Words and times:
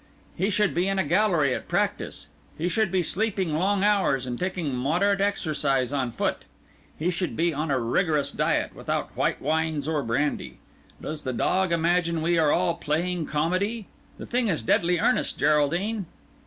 He 0.35 0.49
should 0.49 0.73
be 0.73 0.87
in 0.87 0.97
a 0.97 1.03
gallery 1.03 1.53
at 1.53 1.67
practice; 1.67 2.27
he 2.57 2.67
should 2.67 2.91
be 2.91 3.03
sleeping 3.03 3.53
long 3.53 3.83
hours 3.83 4.25
and 4.25 4.39
taking 4.39 4.73
moderate 4.73 5.21
exercise 5.21 5.93
on 5.93 6.11
foot; 6.11 6.45
he 6.97 7.11
should 7.11 7.35
be 7.35 7.53
on 7.53 7.69
a 7.69 7.77
rigorous 7.79 8.31
diet, 8.31 8.73
without 8.73 9.15
white 9.15 9.39
wines 9.39 9.87
or 9.87 10.01
brandy. 10.01 10.57
Does 10.99 11.21
the 11.21 11.33
dog 11.33 11.71
imagine 11.71 12.23
we 12.23 12.39
are 12.39 12.51
all 12.51 12.73
playing 12.77 13.27
comedy? 13.27 13.85
The 14.17 14.25
thing 14.25 14.47
is 14.47 14.63
deadly 14.63 14.99
earnest, 14.99 15.37
Geraldine." 15.37 16.07